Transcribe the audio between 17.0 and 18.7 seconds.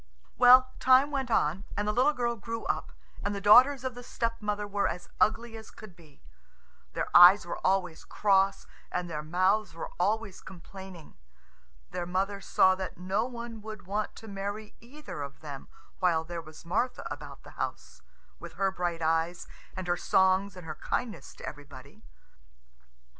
about the house, with